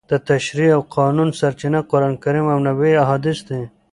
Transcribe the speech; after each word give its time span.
د 0.11 0.13
تشریع 0.29 0.69
او 0.77 0.81
قانون 0.97 1.29
سرچینه 1.39 1.79
قرانکریم 1.91 2.45
او 2.53 2.59
نبوي 2.65 2.93
احادیث 3.03 3.39
دي. 3.47 3.61